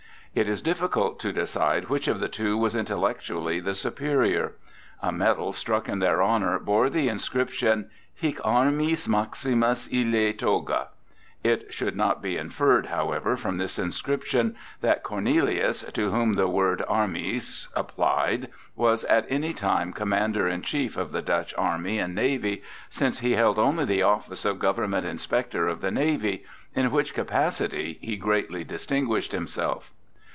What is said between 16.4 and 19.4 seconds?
word "armis" applied, was at